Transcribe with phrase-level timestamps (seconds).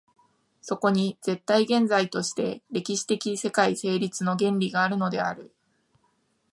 [0.63, 5.53] そこに絶対現在として歴史的世界成立の原理があるのである。